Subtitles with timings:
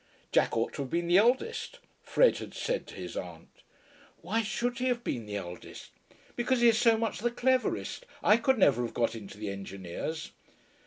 [0.31, 3.61] "Jack ought to have been the eldest," Fred had said to his aunt.
[4.23, 5.91] "Why should he have been the eldest?"
[6.35, 8.07] "Because he is so much the cleverest.
[8.23, 10.31] I could never have got into the Engineers."